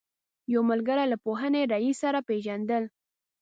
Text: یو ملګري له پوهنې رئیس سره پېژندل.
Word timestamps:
یو 0.53 0.61
ملګري 0.71 1.05
له 1.11 1.17
پوهنې 1.25 1.61
رئیس 1.73 1.97
سره 2.03 2.19
پېژندل. 2.27 2.83